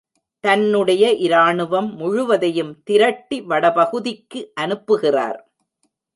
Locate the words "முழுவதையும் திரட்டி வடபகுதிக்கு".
1.95-4.41